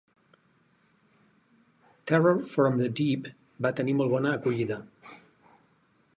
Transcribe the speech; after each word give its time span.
"Terror 2.07 2.41
from 2.53 2.79
the 2.81 2.89
Deep" 3.01 3.29
va 3.67 3.75
tenir 3.81 3.97
molt 4.01 4.15
bona 4.17 4.35
acollida. 4.41 4.81